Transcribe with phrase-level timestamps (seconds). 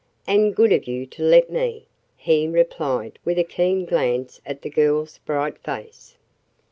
[0.25, 1.85] "And good of you to let me,"
[2.17, 6.17] he replied with a keen glance at the girl's bright face.